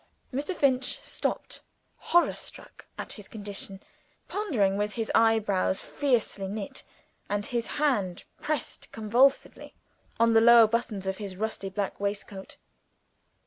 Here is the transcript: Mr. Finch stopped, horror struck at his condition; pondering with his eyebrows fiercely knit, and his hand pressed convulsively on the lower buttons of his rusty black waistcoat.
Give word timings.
Mr. 0.33 0.55
Finch 0.55 0.99
stopped, 1.03 1.61
horror 1.95 2.33
struck 2.33 2.87
at 2.97 3.13
his 3.13 3.27
condition; 3.27 3.79
pondering 4.27 4.75
with 4.75 4.93
his 4.93 5.11
eyebrows 5.13 5.79
fiercely 5.79 6.47
knit, 6.47 6.83
and 7.29 7.45
his 7.45 7.67
hand 7.77 8.23
pressed 8.41 8.91
convulsively 8.91 9.75
on 10.19 10.33
the 10.33 10.41
lower 10.41 10.65
buttons 10.65 11.05
of 11.05 11.17
his 11.17 11.35
rusty 11.35 11.69
black 11.69 11.99
waistcoat. 11.99 12.57